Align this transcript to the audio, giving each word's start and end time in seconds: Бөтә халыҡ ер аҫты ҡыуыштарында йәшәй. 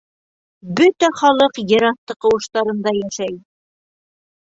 Бөтә 0.77 1.09
халыҡ 1.19 1.59
ер 1.71 1.85
аҫты 1.89 2.15
ҡыуыштарында 2.25 2.95
йәшәй. 3.01 3.37